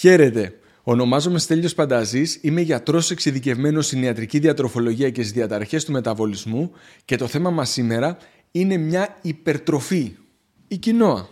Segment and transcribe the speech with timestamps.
[0.00, 0.54] Χαίρετε.
[0.82, 6.70] Ονομάζομαι Στέλιος Πανταζής, είμαι γιατρός εξειδικευμένος στην ιατρική διατροφολογία και στις διαταραχές του μεταβολισμού
[7.04, 8.16] και το θέμα μας σήμερα
[8.50, 10.16] είναι μια υπερτροφή,
[10.68, 11.28] η κοινόα.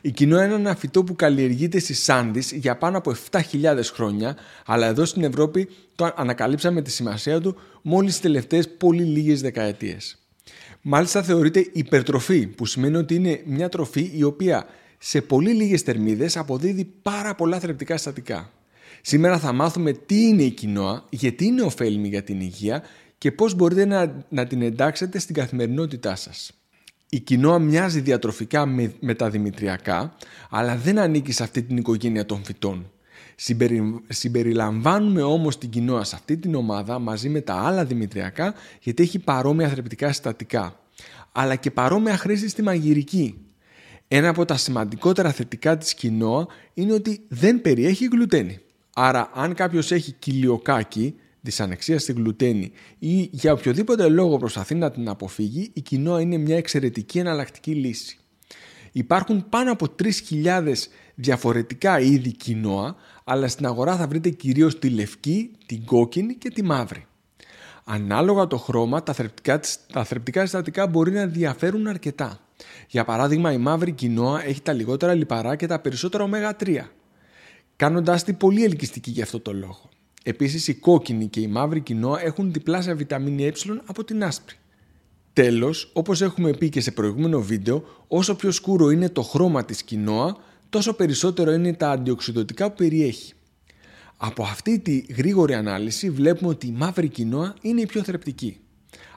[0.00, 3.40] Η κοινόα είναι ένα φυτό που καλλιεργείται στη Σάντις για πάνω από 7.000
[3.92, 4.36] χρόνια,
[4.66, 10.18] αλλά εδώ στην Ευρώπη το ανακαλύψαμε τη σημασία του μόλις τις τελευταίες πολύ λίγες δεκαετίες.
[10.82, 14.66] Μάλιστα θεωρείται υπερτροφή, που σημαίνει ότι είναι μια τροφή η οποία
[15.02, 18.50] σε πολύ λίγες θερμίδες αποδίδει πάρα πολλά θρεπτικά συστατικά.
[19.00, 22.82] Σήμερα θα μάθουμε τι είναι η κοινόα, γιατί είναι ωφέλιμη για την υγεία
[23.18, 26.50] και πώς μπορείτε να, να την εντάξετε στην καθημερινότητά σας.
[27.08, 30.16] Η κοινόα μοιάζει διατροφικά με, με τα δημητριακά,
[30.50, 32.90] αλλά δεν ανήκει σε αυτή την οικογένεια των φυτών.
[33.34, 34.00] Συμπερι...
[34.08, 39.18] Συμπεριλαμβάνουμε όμως την κοινόα σε αυτή την ομάδα μαζί με τα άλλα δημητριακά γιατί έχει
[39.18, 40.80] παρόμοια θρεπτικά συστατικά
[41.32, 43.49] αλλά και παρόμοια χρήση στη μαγειρική.
[44.12, 48.58] Ένα από τα σημαντικότερα θετικά της κοινόα είναι ότι δεν περιέχει γλουτένη.
[48.94, 55.08] Άρα αν κάποιος έχει κοιλιοκάκι, δυσανεξία στη γλουτένη ή για οποιοδήποτε λόγο προσπαθεί να την
[55.08, 58.18] αποφύγει, η κοινόα είναι μια εξαιρετική εναλλακτική λύση.
[58.92, 60.72] Υπάρχουν πάνω από 3.000
[61.14, 66.62] διαφορετικά είδη κοινόα, αλλά στην αγορά θα βρείτε κυρίως τη λευκή, την κόκκινη και τη
[66.62, 67.06] μαύρη.
[67.92, 69.60] Ανάλογα το χρώμα, τα θρεπτικά,
[69.92, 72.40] τα θρεπτικά συστατικά μπορεί να διαφέρουν αρκετά.
[72.88, 76.78] Για παράδειγμα, η μαύρη κοινόα έχει τα λιγότερα λιπαρά και τα περισσότερα ω3,
[77.76, 79.88] κάνοντάς τη πολύ ελκυστική για αυτό το λόγο.
[80.22, 83.52] Επίσης, η κόκκινη και η μαύρη κοινόα έχουν διπλάσια βιταμίνη ε
[83.84, 84.56] από την άσπρη.
[85.32, 89.82] Τέλος, όπως έχουμε πει και σε προηγούμενο βίντεο, όσο πιο σκούρο είναι το χρώμα της
[89.82, 90.36] κοινόα,
[90.68, 93.32] τόσο περισσότερο είναι τα αντιοξυδοτικά που περιέχει.
[94.22, 98.60] Από αυτή τη γρήγορη ανάλυση βλέπουμε ότι η μαύρη κοινόα είναι η πιο θρεπτική.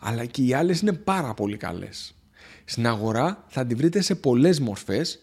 [0.00, 2.14] Αλλά και οι άλλες είναι πάρα πολύ καλές.
[2.64, 5.22] Στην αγορά θα τη βρείτε σε πολλές μορφές,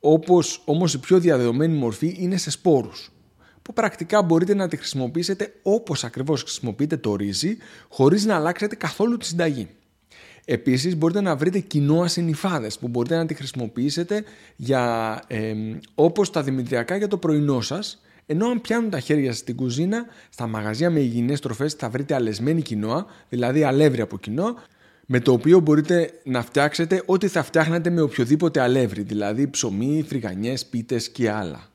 [0.00, 3.12] όπως όμως η πιο διαδεδομένη μορφή είναι σε σπόρους
[3.62, 7.56] που πρακτικά μπορείτε να τη χρησιμοποιήσετε όπως ακριβώς χρησιμοποιείτε το ρύζι
[7.88, 9.68] χωρίς να αλλάξετε καθόλου τη συνταγή.
[10.44, 14.24] Επίσης μπορείτε να βρείτε κοινόα συνυφάδες που μπορείτε να τη χρησιμοποιήσετε
[14.56, 15.54] για, ε,
[15.94, 20.06] όπως τα δημητριακά για το πρωινό σας ενώ αν πιάνουν τα χέρια σας στην κουζίνα,
[20.28, 24.54] στα μαγαζιά με υγιεινές τροφές θα βρείτε αλεσμένη κοινόα, δηλαδή αλεύρι από κοινό,
[25.06, 30.66] με το οποίο μπορείτε να φτιάξετε ό,τι θα φτιάχνετε με οποιοδήποτε αλεύρι, δηλαδή ψωμί, φρυγανιές,
[30.66, 31.73] πίτες και άλλα.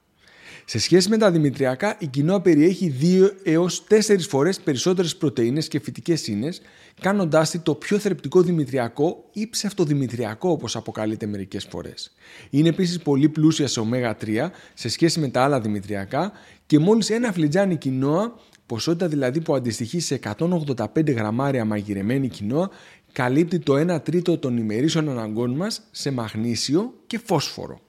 [0.69, 5.79] Σε σχέση με τα δημητριακά, η κοινόα περιέχει 2 έως 4 φορές περισσότερες πρωτεΐνες και
[5.79, 6.61] φυτικές ίνες,
[7.01, 12.15] κάνοντάς τη το πιο θρεπτικό δημητριακό ή ψευτοδημητριακό όπως αποκαλείται μερικές φορές.
[12.49, 16.31] Είναι επίσης πολύ πλούσια σε ω3 σε σχέση με τα άλλα δημητριακά
[16.65, 22.69] και μόλις ένα φλιτζάνι κοινόα, ποσότητα δηλαδή που αντιστοιχεί σε 185 γραμμάρια μαγειρεμένη κοινόα,
[23.11, 27.79] καλύπτει το 1 τρίτο των ημερήσεων αναγκών μας σε μαγνήσιο και φόσφορο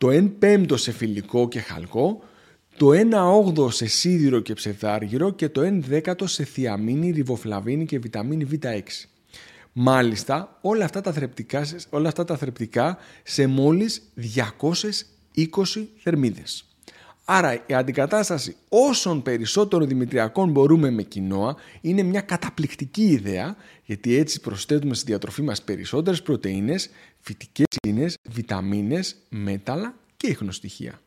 [0.00, 2.22] το 1 πέμπτο σε φιλικό και χαλκό,
[2.76, 2.90] το
[3.56, 8.46] 1 8 σε σίδηρο και ψευδάργυρο και το 1 δέκατο σε θιαμίνη, ριβοφλαβίνη και βιταμίνη
[8.50, 8.80] Β6.
[9.72, 14.02] Μάλιστα, όλα αυτά τα θρεπτικά, όλα αυτά τα θρεπτικά σε μόλις
[15.34, 16.69] 220 θερμίδες.
[17.32, 24.40] Άρα η αντικατάσταση όσων περισσότερων δημητριακών μπορούμε με κοινόα είναι μια καταπληκτική ιδέα γιατί έτσι
[24.40, 26.90] προσθέτουμε στη διατροφή μας περισσότερες πρωτεΐνες,
[27.20, 31.00] φυτικές ίνες, βιταμίνες, μέταλλα και ίχνοστοιχεία.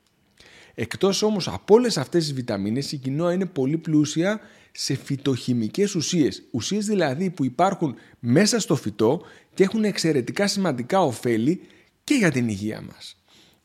[0.74, 4.40] Εκτός όμως από όλες αυτές τις βιταμίνες η κοινόα είναι πολύ πλούσια
[4.72, 6.44] σε φυτοχημικές ουσίες.
[6.52, 9.22] Ουσίες δηλαδή που υπάρχουν μέσα στο φυτό
[9.54, 11.62] και έχουν εξαιρετικά σημαντικά ωφέλη
[12.04, 13.18] και για την υγεία μας.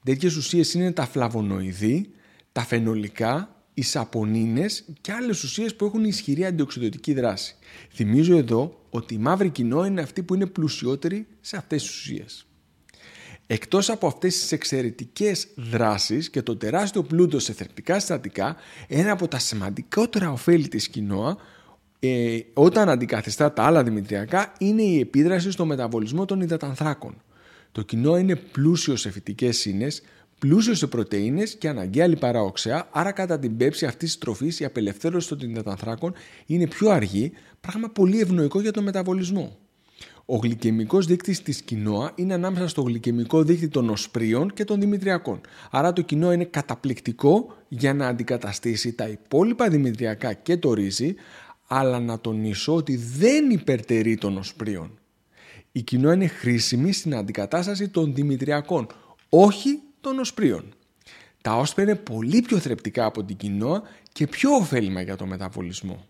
[0.05, 2.13] Τέτοιες ουσίες είναι τα φλαβονοειδή,
[2.59, 7.55] τα φαινολικά, οι σαπονίνες και άλλες ουσίες που έχουν ισχυρή αντιοξυδοτική δράση.
[7.93, 12.47] Θυμίζω εδώ ότι η μαύρη κοινό είναι αυτή που είναι πλουσιότερη σε αυτές τις ουσίες.
[13.47, 18.57] Εκτός από αυτές τις εξαιρετικές δράσεις και το τεράστιο πλούτο σε θρεπτικά συστατικά,
[18.89, 21.37] ένα από τα σημαντικότερα ωφέλη της κοινόα
[21.99, 27.23] ε, όταν αντικαθιστά τα άλλα δημητριακά είναι η επίδραση στο μεταβολισμό των υδατανθράκων.
[27.73, 30.03] Το κοινό είναι πλούσιο σε φυτικές ίνες,
[30.39, 34.65] πλούσιο σε πρωτενε και αναγκαία λιπαρά οξέα, άρα κατά την πέψη αυτής της τροφής η
[34.65, 36.13] απελευθέρωση των υδατανθράκων
[36.47, 39.57] είναι πιο αργή, πράγμα πολύ ευνοϊκό για τον μεταβολισμό.
[40.25, 45.41] Ο γλυκαιμικός δείκτης της κοινόα είναι ανάμεσα στο γλυκαιμικό δείκτη των οσπρίων και των δημητριακών.
[45.71, 51.15] Άρα το κοινό είναι καταπληκτικό για να αντικαταστήσει τα υπόλοιπα δημητριακά και το ρύζι,
[51.67, 54.99] αλλά να τονίσω ότι δεν υπερτερεί των οσπρίων.
[55.73, 58.87] Η κοινόα είναι χρήσιμη στην αντικατάσταση των δημητριακών,
[59.29, 60.75] όχι των οσπρίων.
[61.43, 66.07] Τα όσπρια είναι πολύ πιο θρεπτικά από την κοινόα και πιο ωφέλιμα για το μεταβολισμό.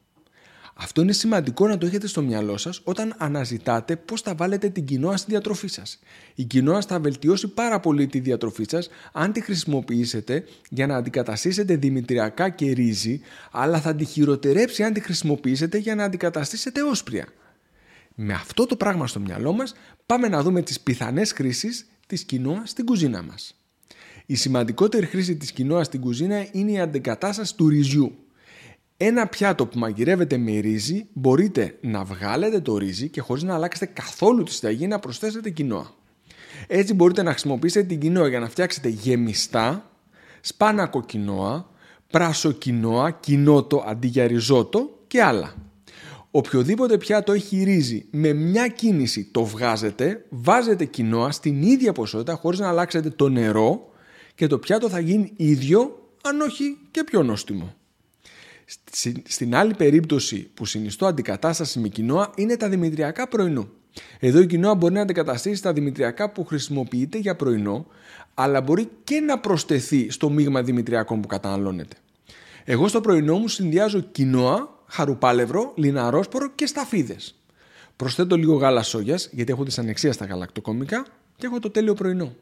[0.80, 4.84] Αυτό είναι σημαντικό να το έχετε στο μυαλό σας όταν αναζητάτε πώς θα βάλετε την
[4.84, 5.98] κοινόα στη διατροφή σας.
[6.34, 11.76] Η κοινόα θα βελτιώσει πάρα πολύ τη διατροφή σας αν τη χρησιμοποιήσετε για να αντικαταστήσετε
[11.76, 13.20] δημητριακά και ρύζι,
[13.50, 17.26] αλλά θα τη χειροτερέψει αν τη χρησιμοποιήσετε για να αντικαταστήσετε όσπρια.
[18.14, 19.74] Με αυτό το πράγμα στο μυαλό μας,
[20.06, 23.54] πάμε να δούμε τις πιθανές χρήσεις της κοινόας στην κουζίνα μας.
[24.30, 28.14] Η σημαντικότερη χρήση της κοινόα στην κουζίνα είναι η αντικατάσταση του ρυζιού.
[28.96, 33.86] Ένα πιάτο που μαγειρεύεται με ρύζι μπορείτε να βγάλετε το ρύζι και χωρίς να αλλάξετε
[33.86, 35.90] καθόλου τη συνταγή να προσθέσετε κοινόα.
[36.66, 39.90] Έτσι μπορείτε να χρησιμοποιήσετε την κοινόα για να φτιάξετε γεμιστά,
[40.40, 41.70] σπάνακο κοινόα,
[42.10, 45.54] πράσο κοινόα, κοινότο αντί για ριζότο και άλλα.
[46.30, 52.58] Οποιοδήποτε πιάτο έχει ρύζι με μια κίνηση το βγάζετε, βάζετε κοινόα στην ίδια ποσότητα χωρίς
[52.58, 53.88] να αλλάξετε το νερό
[54.38, 57.74] και το πιάτο θα γίνει ίδιο αν όχι και πιο νόστιμο.
[59.28, 63.68] Στην άλλη περίπτωση που συνιστώ αντικατάσταση με κοινόα είναι τα δημητριακά πρωινό.
[64.18, 67.86] Εδώ η κοινόα μπορεί να αντικαταστήσει τα δημητριακά που χρησιμοποιείται για πρωινό,
[68.34, 71.96] αλλά μπορεί και να προσθεθεί στο μείγμα δημητριακών που καταναλώνετε.
[72.64, 77.34] Εγώ στο πρωινό μου συνδυάζω κοινόα, χαρουπάλευρο, λιναρόσπορο και σταφίδες.
[77.96, 81.06] Προσθέτω λίγο γάλα σόγιας, γιατί έχω δυσανεξία στα γαλακτοκομικά
[81.36, 82.34] και έχω το τέλειο πρωινό.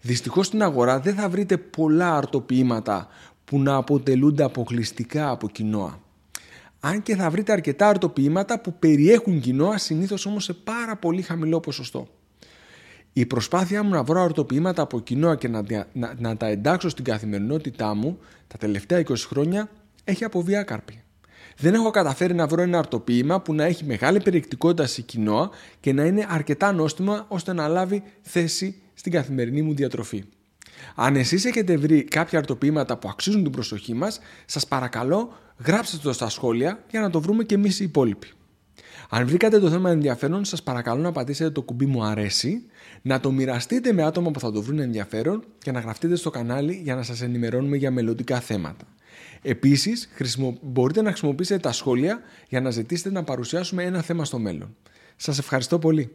[0.00, 3.08] Δυστυχώς στην αγορά δεν θα βρείτε πολλά αρτοποιήματα
[3.44, 6.00] που να αποτελούνται αποκλειστικά από κοινόα.
[6.80, 11.60] Αν και θα βρείτε αρκετά αρτοποιήματα που περιέχουν κοινόα συνήθως όμως σε πάρα πολύ χαμηλό
[11.60, 12.08] ποσοστό.
[13.12, 17.04] Η προσπάθειά μου να βρω αρτοποιήματα από κοινόα και να, να, να τα εντάξω στην
[17.04, 19.68] καθημερινότητά μου τα τελευταία 20 χρόνια
[20.04, 21.02] έχει αποβεί άκαρπη.
[21.56, 25.92] Δεν έχω καταφέρει να βρω ένα αρτοποίημα που να έχει μεγάλη περιεκτικότητα σε κοινόα και
[25.92, 30.24] να είναι αρκετά νόστιμα ώστε να λάβει θέση στην καθημερινή μου διατροφή.
[30.94, 35.32] Αν εσείς έχετε βρει κάποια αρτοποιήματα που αξίζουν την προσοχή μας, σας παρακαλώ
[35.66, 38.26] γράψτε το στα σχόλια για να το βρούμε και εμείς οι υπόλοιποι.
[39.08, 42.62] Αν βρήκατε το θέμα ενδιαφέρον, σας παρακαλώ να πατήσετε το κουμπί μου αρέσει,
[43.02, 46.80] να το μοιραστείτε με άτομα που θα το βρουν ενδιαφέρον και να γραφτείτε στο κανάλι
[46.82, 48.86] για να σας ενημερώνουμε για μελλοντικά θέματα.
[49.42, 50.08] Επίσης,
[50.62, 54.76] μπορείτε να χρησιμοποιήσετε τα σχόλια για να ζητήσετε να παρουσιάσουμε ένα θέμα στο μέλλον.
[55.16, 56.10] Σας ευχαριστώ πολύ.